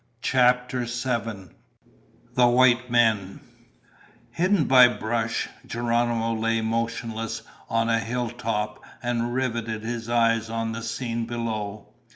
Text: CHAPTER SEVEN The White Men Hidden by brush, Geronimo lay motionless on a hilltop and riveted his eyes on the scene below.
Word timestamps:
CHAPTER 0.23 0.87
SEVEN 0.87 1.53
The 2.33 2.47
White 2.47 2.89
Men 2.89 3.39
Hidden 4.31 4.63
by 4.65 4.87
brush, 4.87 5.47
Geronimo 5.67 6.33
lay 6.33 6.59
motionless 6.61 7.43
on 7.69 7.87
a 7.87 7.99
hilltop 7.99 8.83
and 9.03 9.31
riveted 9.31 9.83
his 9.83 10.09
eyes 10.09 10.49
on 10.49 10.71
the 10.71 10.81
scene 10.81 11.27
below. 11.27 11.89